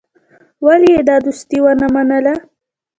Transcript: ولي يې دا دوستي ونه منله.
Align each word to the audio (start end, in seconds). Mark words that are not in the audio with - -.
ولي 0.65 0.89
يې 0.95 1.01
دا 1.09 1.15
دوستي 1.25 1.57
ونه 1.61 1.87
منله. 1.93 2.33